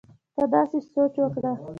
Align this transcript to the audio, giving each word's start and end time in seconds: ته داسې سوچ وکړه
ته 0.35 0.43
داسې 0.53 0.77
سوچ 0.91 1.13
وکړه 1.19 1.51